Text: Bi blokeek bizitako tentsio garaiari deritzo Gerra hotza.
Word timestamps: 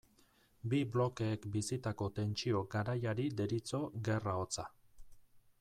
Bi 0.71 0.79
blokeek 0.95 1.45
bizitako 1.57 2.09
tentsio 2.21 2.65
garaiari 2.77 3.29
deritzo 3.43 3.85
Gerra 4.09 4.39
hotza. 4.41 4.71